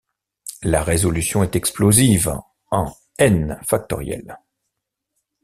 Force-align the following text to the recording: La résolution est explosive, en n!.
La 0.63 0.81
résolution 0.83 1.43
est 1.43 1.55
explosive, 1.55 2.33
en 2.71 2.91
n!. 3.19 3.59